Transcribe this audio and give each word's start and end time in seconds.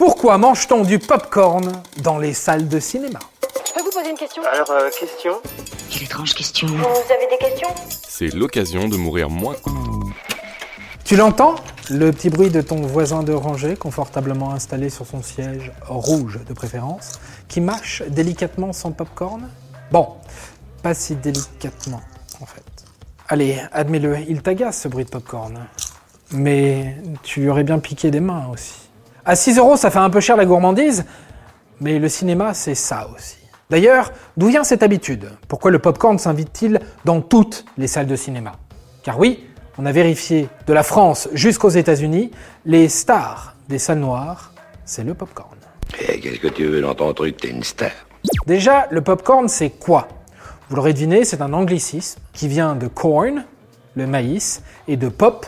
Pourquoi 0.00 0.38
mange-t-on 0.38 0.82
du 0.82 0.98
popcorn 0.98 1.70
dans 1.98 2.16
les 2.16 2.32
salles 2.32 2.68
de 2.68 2.80
cinéma 2.80 3.18
Je 3.66 3.74
peux 3.74 3.82
vous 3.82 3.90
poser 3.90 4.08
une 4.08 4.16
question 4.16 4.42
Alors, 4.50 4.70
euh, 4.70 4.88
question 4.98 5.34
Quelle 5.90 6.04
étrange 6.04 6.32
question. 6.32 6.68
Vous 6.68 7.12
avez 7.12 7.26
des 7.30 7.36
questions 7.36 7.68
C'est 8.08 8.28
l'occasion 8.28 8.88
de 8.88 8.96
mourir 8.96 9.28
moins. 9.28 9.56
Tu 11.04 11.16
l'entends 11.16 11.56
Le 11.90 12.12
petit 12.12 12.30
bruit 12.30 12.48
de 12.48 12.62
ton 12.62 12.76
voisin 12.76 13.22
de 13.22 13.34
rangée, 13.34 13.76
confortablement 13.76 14.54
installé 14.54 14.88
sur 14.88 15.04
son 15.04 15.22
siège 15.22 15.70
rouge 15.86 16.40
de 16.48 16.54
préférence, 16.54 17.20
qui 17.46 17.60
mâche 17.60 18.02
délicatement 18.08 18.72
son 18.72 18.92
popcorn 18.92 19.50
Bon, 19.92 20.08
pas 20.82 20.94
si 20.94 21.14
délicatement, 21.14 22.00
en 22.40 22.46
fait. 22.46 22.64
Allez, 23.28 23.60
admets-le, 23.70 24.20
il 24.26 24.40
t'agace 24.40 24.80
ce 24.80 24.88
bruit 24.88 25.04
de 25.04 25.10
popcorn. 25.10 25.66
Mais 26.30 26.96
tu 27.22 27.40
lui 27.40 27.50
aurais 27.50 27.64
bien 27.64 27.78
piqué 27.80 28.10
des 28.10 28.20
mains 28.20 28.48
aussi. 28.50 28.79
À 29.24 29.36
6 29.36 29.58
euros, 29.58 29.76
ça 29.76 29.90
fait 29.90 29.98
un 29.98 30.10
peu 30.10 30.20
cher 30.20 30.36
la 30.36 30.46
gourmandise, 30.46 31.04
mais 31.80 31.98
le 31.98 32.08
cinéma, 32.08 32.54
c'est 32.54 32.74
ça 32.74 33.08
aussi. 33.14 33.36
D'ailleurs, 33.68 34.12
d'où 34.36 34.48
vient 34.48 34.64
cette 34.64 34.82
habitude? 34.82 35.30
Pourquoi 35.46 35.70
le 35.70 35.78
popcorn 35.78 36.18
s'invite-t-il 36.18 36.80
dans 37.04 37.20
toutes 37.20 37.64
les 37.78 37.86
salles 37.86 38.06
de 38.06 38.16
cinéma? 38.16 38.52
Car 39.02 39.18
oui, 39.18 39.46
on 39.78 39.86
a 39.86 39.92
vérifié 39.92 40.48
de 40.66 40.72
la 40.72 40.82
France 40.82 41.28
jusqu'aux 41.32 41.68
États-Unis, 41.68 42.30
les 42.64 42.88
stars 42.88 43.54
des 43.68 43.78
salles 43.78 44.00
noires, 44.00 44.52
c'est 44.84 45.04
le 45.04 45.14
popcorn. 45.14 45.56
Eh, 46.00 46.18
qu'est-ce 46.18 46.40
que 46.40 46.48
tu 46.48 46.66
veux 46.66 46.80
dans 46.80 46.94
ton 46.94 47.12
truc 47.14 47.36
T'es 47.36 47.50
une 47.50 47.62
star? 47.62 47.92
Déjà, 48.46 48.88
le 48.90 49.02
popcorn, 49.02 49.48
c'est 49.48 49.70
quoi? 49.70 50.08
Vous 50.68 50.76
l'aurez 50.76 50.92
deviné, 50.92 51.24
c'est 51.24 51.40
un 51.40 51.52
anglicisme 51.52 52.20
qui 52.32 52.48
vient 52.48 52.74
de 52.74 52.88
corn, 52.88 53.44
le 53.94 54.06
maïs, 54.06 54.62
et 54.88 54.96
de 54.96 55.08
pop, 55.08 55.46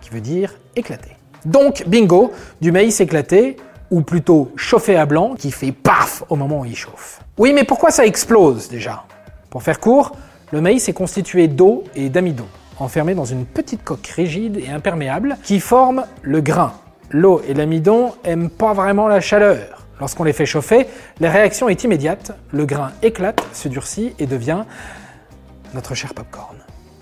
qui 0.00 0.10
veut 0.10 0.20
dire 0.20 0.54
éclater. 0.76 1.16
Donc, 1.44 1.84
bingo, 1.86 2.32
du 2.60 2.72
maïs 2.72 3.00
éclaté, 3.00 3.56
ou 3.90 4.02
plutôt 4.02 4.52
chauffé 4.56 4.96
à 4.96 5.06
blanc, 5.06 5.34
qui 5.36 5.50
fait 5.50 5.72
paf 5.72 6.22
au 6.28 6.36
moment 6.36 6.60
où 6.60 6.64
il 6.64 6.76
chauffe. 6.76 7.20
Oui, 7.38 7.52
mais 7.52 7.64
pourquoi 7.64 7.90
ça 7.90 8.06
explose 8.06 8.68
déjà? 8.68 9.04
Pour 9.48 9.62
faire 9.62 9.80
court, 9.80 10.12
le 10.52 10.60
maïs 10.60 10.88
est 10.88 10.92
constitué 10.92 11.48
d'eau 11.48 11.84
et 11.94 12.08
d'amidon, 12.08 12.46
enfermés 12.78 13.14
dans 13.14 13.24
une 13.24 13.46
petite 13.46 13.82
coque 13.82 14.06
rigide 14.06 14.58
et 14.58 14.70
imperméable 14.70 15.36
qui 15.42 15.60
forme 15.60 16.04
le 16.22 16.40
grain. 16.40 16.72
L'eau 17.10 17.42
et 17.48 17.54
l'amidon 17.54 18.12
aiment 18.24 18.50
pas 18.50 18.72
vraiment 18.72 19.08
la 19.08 19.20
chaleur. 19.20 19.86
Lorsqu'on 19.98 20.24
les 20.24 20.32
fait 20.32 20.46
chauffer, 20.46 20.86
la 21.18 21.30
réaction 21.30 21.68
est 21.68 21.84
immédiate, 21.84 22.32
le 22.52 22.64
grain 22.64 22.92
éclate, 23.02 23.42
se 23.52 23.68
durcit 23.68 24.14
et 24.18 24.26
devient 24.26 24.64
notre 25.74 25.94
cher 25.94 26.14
popcorn. 26.14 26.56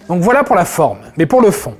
Donc 0.09 0.23
voilà 0.23 0.43
pour 0.43 0.57
la 0.57 0.65
forme, 0.65 0.99
mais 1.17 1.27
pour 1.27 1.41
le 1.43 1.51
fond. 1.51 1.75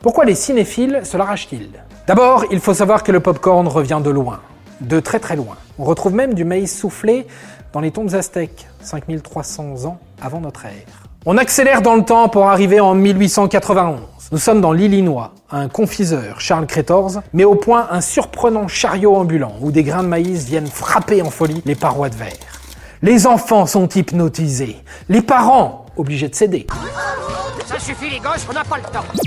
Pourquoi 0.00 0.24
les 0.24 0.34
cinéphiles 0.34 1.02
se 1.04 1.16
l'arrachent-ils? 1.16 1.70
D'abord, 2.06 2.44
il 2.50 2.60
faut 2.60 2.74
savoir 2.74 3.02
que 3.02 3.12
le 3.12 3.20
popcorn 3.20 3.66
revient 3.66 4.00
de 4.04 4.10
loin, 4.10 4.40
de 4.82 5.00
très 5.00 5.18
très 5.18 5.36
loin. 5.36 5.56
On 5.78 5.84
retrouve 5.84 6.14
même 6.14 6.34
du 6.34 6.44
maïs 6.44 6.78
soufflé 6.78 7.26
dans 7.72 7.80
les 7.80 7.92
tombes 7.92 8.14
aztèques, 8.14 8.66
5300 8.82 9.86
ans 9.86 9.98
avant 10.20 10.40
notre 10.40 10.66
ère. 10.66 11.08
On 11.24 11.38
accélère 11.38 11.80
dans 11.80 11.94
le 11.94 12.04
temps 12.04 12.28
pour 12.28 12.48
arriver 12.48 12.78
en 12.78 12.94
1891. 12.94 14.00
Nous 14.32 14.38
sommes 14.38 14.60
dans 14.60 14.72
l'Illinois. 14.72 15.32
Un 15.50 15.68
confiseur, 15.68 16.42
Charles 16.42 16.66
Crétorz, 16.66 17.22
met 17.32 17.44
au 17.44 17.54
point 17.54 17.88
un 17.90 18.02
surprenant 18.02 18.68
chariot 18.68 19.16
ambulant 19.16 19.54
où 19.62 19.70
des 19.70 19.82
grains 19.82 20.02
de 20.02 20.08
maïs 20.08 20.44
viennent 20.44 20.66
frapper 20.66 21.22
en 21.22 21.30
folie 21.30 21.62
les 21.64 21.74
parois 21.74 22.10
de 22.10 22.16
verre. 22.16 22.60
Les 23.00 23.26
enfants 23.26 23.64
sont 23.64 23.88
hypnotisés. 23.88 24.76
Les 25.08 25.22
parents 25.22 25.86
obligés 25.96 26.28
de 26.28 26.34
céder. 26.34 26.66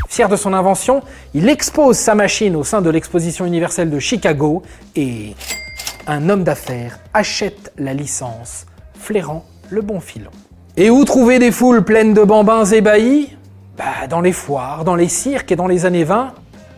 Fier 0.08 0.30
de 0.30 0.36
son 0.36 0.54
invention, 0.54 1.04
il 1.36 1.48
expose 1.48 1.96
sa 1.96 2.16
machine 2.16 2.56
au 2.56 2.64
sein 2.64 2.82
de 2.82 2.90
l'exposition 2.90 3.46
universelle 3.46 3.92
de 3.92 4.00
Chicago 4.00 4.64
et 4.96 5.36
un 6.08 6.28
homme 6.28 6.44
d'affaires 6.44 6.98
achète 7.14 7.72
la 7.78 7.94
licence, 7.94 8.66
flairant 9.00 9.46
le 9.70 9.82
bon 9.82 10.00
filon. 10.00 10.32
Et 10.76 10.90
où 10.90 11.06
trouver 11.06 11.38
des 11.38 11.52
foules 11.52 11.84
pleines 11.84 12.16
de 12.16 12.24
bambins 12.24 12.66
ébahis? 12.66 13.38
Bah 13.78 14.08
dans 14.10 14.22
les 14.22 14.32
foires, 14.32 14.84
dans 14.84 14.96
les 14.96 15.08
cirques 15.08 15.52
et 15.52 15.56
dans 15.56 15.68
les 15.68 15.86
années 15.86 16.04
20, 16.04 16.34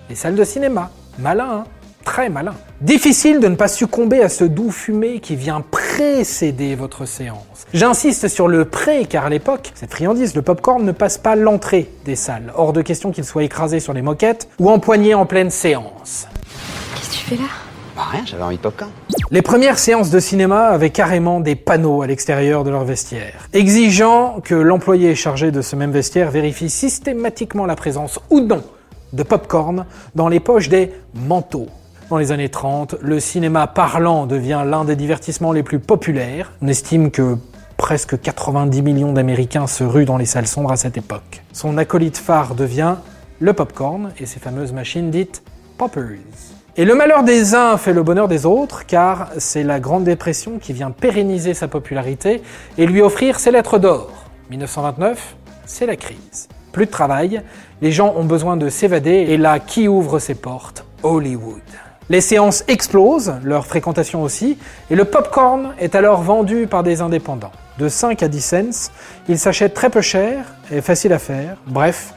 les 0.10 0.16
salles 0.16 0.36
de 0.36 0.44
cinéma. 0.44 0.90
Malin, 1.18 1.50
hein? 1.50 1.64
Très 2.06 2.30
malin. 2.30 2.56
Difficile 2.82 3.40
de 3.40 3.48
ne 3.48 3.56
pas 3.56 3.68
succomber 3.68 4.22
à 4.22 4.30
ce 4.30 4.44
doux 4.44 4.72
fumé 4.72 5.20
qui 5.20 5.36
vient 5.36 5.62
précéder 5.62 6.76
votre 6.76 7.06
séance. 7.06 7.66
J'insiste 7.74 8.28
sur 8.28 8.48
le 8.48 8.66
pré, 8.66 9.06
car 9.06 9.26
à 9.26 9.30
l'époque, 9.30 9.72
cette 9.76 9.92
friandise, 9.92 10.34
le 10.36 10.42
popcorn 10.42 10.84
ne 10.84 10.92
passe 10.92 11.18
pas 11.18 11.36
l'entrée 11.36 11.92
des 12.06 12.16
salles. 12.16 12.52
Hors 12.56 12.74
de 12.74 12.82
question 12.82 13.12
qu'il 13.12 13.26
soit 13.26 13.44
écrasé 13.44 13.80
sur 13.80 13.94
les 13.94 14.02
moquettes 14.02 14.50
ou 14.60 14.70
empoigné 14.70 15.14
en 15.14 15.26
pleine 15.26 15.52
séance. 15.52 16.28
Qu'est-ce 16.96 17.10
que 17.10 17.16
tu 17.16 17.26
fais 17.26 17.36
là? 17.36 17.50
Bah 17.96 18.04
rien, 18.12 18.24
j'avais 18.26 18.44
envie 18.44 18.58
de 18.58 18.62
popcorn. 18.62 18.92
Les 19.30 19.42
premières 19.42 19.78
séances 19.78 20.10
de 20.10 20.20
cinéma 20.20 20.68
avaient 20.68 20.90
carrément 20.90 21.42
des 21.42 21.56
panneaux 21.56 22.02
à 22.02 22.08
l'extérieur 22.08 22.64
de 22.64 22.70
leur 22.70 22.86
vestiaire, 22.86 23.50
exigeant 23.54 24.40
que 24.42 24.56
l'employé 24.56 25.16
chargé 25.16 25.52
de 25.52 25.62
ce 25.62 25.76
même 25.76 25.92
vestiaire 25.92 26.32
vérifie 26.32 26.70
systématiquement 26.70 27.66
la 27.66 27.76
présence 27.76 28.20
ou 28.30 28.40
non 28.40 28.64
de 29.12 29.24
popcorn 29.24 29.86
dans 30.16 30.30
les 30.30 30.40
poches 30.40 30.70
des 30.70 30.92
manteaux. 31.14 31.68
Dans 32.10 32.18
les 32.18 32.32
années 32.32 32.50
30, 32.50 32.96
le 33.02 33.20
cinéma 33.20 33.68
parlant 33.68 34.26
devient 34.26 34.64
l'un 34.66 34.84
des 34.84 34.96
divertissements 34.96 35.52
les 35.52 35.62
plus 35.62 35.78
populaires. 35.78 36.52
On 36.60 36.68
estime 36.68 37.12
que 37.12 37.38
presque 37.78 38.20
90 38.20 38.82
millions 38.82 39.14
d'Américains 39.14 39.68
se 39.68 39.84
ruent 39.84 40.06
dans 40.06 40.18
les 40.18 40.26
salles 40.26 40.48
sombres 40.48 40.72
à 40.72 40.76
cette 40.76 40.98
époque. 40.98 41.44
Son 41.54 41.78
acolyte 41.78 42.18
phare 42.18 42.56
devient 42.56 42.96
le 43.40 43.54
popcorn 43.54 44.12
et 44.20 44.26
ses 44.26 44.40
fameuses 44.40 44.74
machines 44.74 45.12
dites 45.12 45.44
poppers. 45.78 46.18
Et 46.78 46.84
le 46.84 46.96
malheur 46.96 47.24
des 47.24 47.54
uns 47.54 47.78
fait 47.78 47.94
le 47.94 48.02
bonheur 48.02 48.28
des 48.28 48.48
autres, 48.48 48.88
car 48.88 49.30
c'est 49.38 49.64
la 49.64 49.80
Grande 49.80 50.04
Dépression 50.04 50.58
qui 50.58 50.74
vient 50.74 50.90
pérenniser 50.90 51.54
sa 51.54 51.68
popularité 51.68 52.42
et 52.80 52.88
lui 52.88 53.04
offrir 53.04 53.40
ses 53.40 53.52
lettres 53.52 53.78
d'or. 53.78 54.26
1929, 54.50 55.36
c'est 55.68 55.86
la 55.86 55.96
crise. 55.96 56.48
Plus 56.72 56.88
de 56.88 56.92
travail, 56.92 57.44
les 57.84 57.92
gens 57.92 58.16
ont 58.18 58.26
besoin 58.26 58.58
de 58.58 58.68
s'évader, 58.68 59.28
et 59.30 59.38
là, 59.38 59.60
qui 59.60 59.88
ouvre 59.88 60.18
ses 60.18 60.36
portes? 60.36 60.86
Hollywood. 61.04 61.62
Les 62.12 62.22
séances 62.22 62.64
explosent, 62.68 63.36
leur 63.44 63.68
fréquentation 63.68 64.24
aussi, 64.24 64.58
et 64.90 64.96
le 64.96 65.06
popcorn 65.06 65.76
est 65.80 65.94
alors 65.94 66.24
vendu 66.24 66.66
par 66.66 66.82
des 66.82 67.02
indépendants. 67.02 67.52
De 67.78 67.88
5 67.88 68.24
à 68.24 68.28
10 68.28 68.42
cents, 68.42 68.92
il 69.28 69.38
s'achète 69.38 69.76
très 69.76 69.92
peu 69.92 70.02
cher 70.02 70.56
et 70.72 70.82
facile 70.82 71.14
à 71.14 71.20
faire. 71.20 71.58
Bref, 71.68 72.16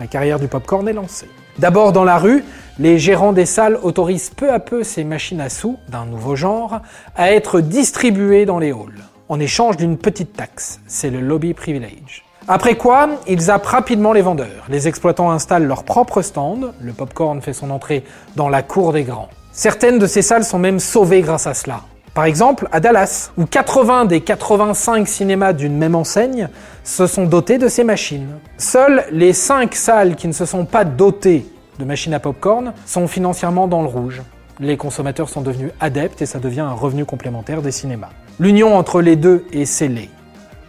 la 0.00 0.06
carrière 0.06 0.40
du 0.40 0.48
popcorn 0.48 0.88
est 0.88 0.94
lancée. 0.94 1.28
D'abord 1.58 1.92
dans 1.92 2.04
la 2.04 2.16
rue, 2.16 2.44
les 2.78 2.98
gérants 2.98 3.34
des 3.34 3.44
salles 3.44 3.78
autorisent 3.82 4.30
peu 4.30 4.50
à 4.50 4.58
peu 4.58 4.82
ces 4.82 5.04
machines 5.04 5.42
à 5.42 5.50
sous, 5.50 5.76
d'un 5.88 6.06
nouveau 6.06 6.34
genre, 6.34 6.80
à 7.14 7.30
être 7.30 7.60
distribuées 7.60 8.46
dans 8.46 8.58
les 8.58 8.70
halls, 8.70 9.04
en 9.28 9.38
échange 9.38 9.76
d'une 9.76 9.98
petite 9.98 10.32
taxe. 10.32 10.80
C'est 10.86 11.10
le 11.10 11.20
lobby 11.20 11.52
privilege. 11.52 12.24
Après 12.46 12.76
quoi, 12.76 13.08
ils 13.26 13.40
zappent 13.40 13.64
rapidement 13.64 14.12
les 14.12 14.20
vendeurs. 14.20 14.66
Les 14.68 14.86
exploitants 14.86 15.30
installent 15.30 15.64
leur 15.64 15.82
propre 15.82 16.20
stand, 16.20 16.74
le 16.78 16.92
popcorn 16.92 17.40
fait 17.40 17.54
son 17.54 17.70
entrée 17.70 18.04
dans 18.36 18.50
la 18.50 18.62
cour 18.62 18.92
des 18.92 19.04
grands. 19.04 19.30
Certaines 19.52 19.98
de 19.98 20.06
ces 20.06 20.20
salles 20.20 20.44
sont 20.44 20.58
même 20.58 20.78
sauvées 20.78 21.22
grâce 21.22 21.46
à 21.46 21.54
cela. 21.54 21.80
Par 22.12 22.26
exemple, 22.26 22.68
à 22.70 22.80
Dallas, 22.80 23.30
où 23.38 23.46
80 23.46 24.04
des 24.04 24.20
85 24.20 25.08
cinémas 25.08 25.54
d'une 25.54 25.78
même 25.78 25.94
enseigne 25.94 26.50
se 26.84 27.06
sont 27.06 27.24
dotés 27.24 27.56
de 27.56 27.68
ces 27.68 27.82
machines. 27.82 28.38
Seules 28.58 29.04
les 29.10 29.32
5 29.32 29.74
salles 29.74 30.14
qui 30.14 30.28
ne 30.28 30.34
se 30.34 30.44
sont 30.44 30.66
pas 30.66 30.84
dotées 30.84 31.46
de 31.78 31.84
machines 31.86 32.12
à 32.12 32.20
popcorn 32.20 32.74
sont 32.84 33.08
financièrement 33.08 33.68
dans 33.68 33.80
le 33.80 33.88
rouge. 33.88 34.20
Les 34.60 34.76
consommateurs 34.76 35.30
sont 35.30 35.40
devenus 35.40 35.70
adeptes 35.80 36.20
et 36.20 36.26
ça 36.26 36.40
devient 36.40 36.60
un 36.60 36.74
revenu 36.74 37.06
complémentaire 37.06 37.62
des 37.62 37.72
cinémas. 37.72 38.10
L'union 38.38 38.76
entre 38.76 39.00
les 39.00 39.16
deux 39.16 39.46
est 39.50 39.64
scellée. 39.64 40.10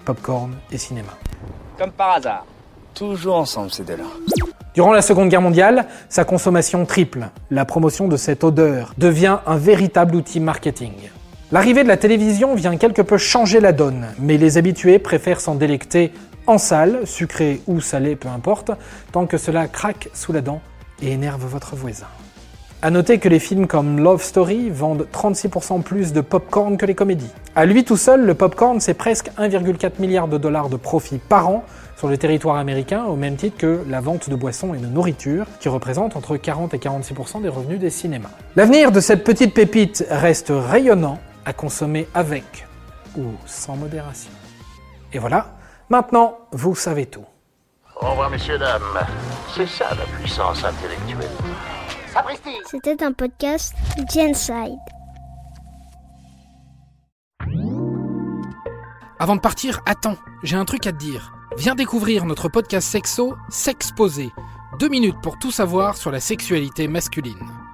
Popcorn 0.06 0.56
et 0.72 0.78
cinéma. 0.78 1.12
Comme 1.78 1.92
par 1.92 2.12
hasard. 2.12 2.46
Toujours 2.94 3.36
ensemble 3.36 3.72
ces 3.72 3.84
deux-là. 3.84 4.06
Durant 4.74 4.94
la 4.94 5.02
Seconde 5.02 5.30
Guerre 5.30 5.42
mondiale, 5.42 5.88
sa 6.10 6.24
consommation 6.24 6.86
triple. 6.86 7.28
La 7.52 7.66
promotion 7.66 8.08
de 8.08 8.18
cette 8.18 8.44
odeur 8.44 8.94
devient 8.98 9.40
un 9.46 9.58
véritable 9.58 10.16
outil 10.16 10.40
marketing. 10.40 10.94
L'arrivée 11.52 11.84
de 11.84 11.88
la 11.88 11.98
télévision 11.98 12.56
vient 12.56 12.78
quelque 12.78 13.02
peu 13.02 13.18
changer 13.18 13.60
la 13.60 13.72
donne, 13.72 14.08
mais 14.20 14.38
les 14.38 14.58
habitués 14.58 15.00
préfèrent 15.00 15.42
s'en 15.42 15.56
délecter 15.56 16.12
en 16.48 16.58
salle, 16.58 17.06
sucré 17.06 17.62
ou 17.68 17.82
salé, 17.82 18.16
peu 18.16 18.30
importe, 18.30 18.72
tant 19.12 19.26
que 19.26 19.38
cela 19.38 19.68
craque 19.68 20.10
sous 20.14 20.34
la 20.34 20.42
dent 20.42 20.62
et 21.02 21.12
énerve 21.12 21.46
votre 21.46 21.76
voisin. 21.76 22.08
À 22.86 22.92
noter 22.92 23.18
que 23.18 23.28
les 23.28 23.40
films 23.40 23.66
comme 23.66 24.00
Love 24.00 24.22
Story 24.22 24.70
vendent 24.70 25.08
36% 25.12 25.82
plus 25.82 26.14
de 26.14 26.22
popcorn 26.22 26.78
que 26.78 26.86
les 26.86 26.94
comédies. 26.94 27.32
À 27.56 27.66
lui 27.66 27.84
tout 27.84 27.98
seul, 27.98 28.24
le 28.24 28.36
popcorn, 28.36 28.80
c'est 28.80 28.94
presque 28.94 29.32
1,4 29.40 29.94
milliard 29.98 30.28
de 30.28 30.38
dollars 30.38 30.70
de 30.70 30.76
profit 30.76 31.18
par 31.18 31.50
an 31.50 31.64
sur 31.98 32.08
le 32.08 32.16
territoire 32.16 32.58
américain, 32.58 33.06
au 33.06 33.16
même 33.16 33.38
titre 33.38 33.58
que 33.58 33.84
la 33.90 34.02
vente 34.02 34.30
de 34.30 34.36
boissons 34.36 34.76
et 34.76 34.78
de 34.78 34.86
nourriture, 34.86 35.48
qui 35.60 35.68
représente 35.68 36.16
entre 36.16 36.38
40 36.38 36.76
et 36.76 36.78
46% 36.78 37.42
des 37.42 37.50
revenus 37.50 37.80
des 37.80 37.90
cinémas. 37.90 38.30
L'avenir 38.56 38.92
de 38.92 39.00
cette 39.00 39.24
petite 39.24 39.56
pépite 39.56 40.06
reste 40.12 40.54
rayonnant, 40.56 41.18
à 41.44 41.54
consommer 41.54 42.08
avec 42.14 42.68
ou 43.18 43.24
sans 43.48 43.78
modération. 43.78 44.30
Et 45.12 45.18
voilà, 45.18 45.56
maintenant, 45.90 46.38
vous 46.52 46.76
savez 46.76 47.08
tout. 47.08 47.26
Au 48.00 48.12
revoir, 48.12 48.30
messieurs, 48.30 48.60
dames. 48.60 48.84
C'est 49.56 49.68
ça 49.68 49.90
la 49.90 50.06
puissance 50.20 50.64
intellectuelle. 50.64 51.32
Sapristi 52.16 52.50
C'était 52.66 53.04
un 53.04 53.12
podcast 53.12 53.76
Genside. 54.10 54.80
Avant 59.20 59.36
de 59.36 59.42
partir, 59.42 59.82
attends, 59.86 60.16
j'ai 60.42 60.56
un 60.56 60.64
truc 60.64 60.88
à 60.88 60.94
te 60.94 60.98
dire. 60.98 61.34
Viens 61.58 61.76
découvrir 61.76 62.24
notre 62.24 62.48
podcast 62.48 62.88
sexo, 62.88 63.36
S'exposer. 63.50 64.30
Deux 64.80 64.88
minutes 64.88 65.20
pour 65.22 65.38
tout 65.40 65.52
savoir 65.52 65.98
sur 65.98 66.10
la 66.10 66.22
sexualité 66.22 66.88
masculine. 66.88 67.65